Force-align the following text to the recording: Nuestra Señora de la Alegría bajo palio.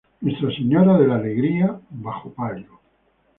Nuestra 0.21 0.49
Señora 0.49 0.97
de 0.97 1.05
la 1.07 1.17
Alegría 1.17 1.79
bajo 1.91 2.33
palio. 2.33 2.79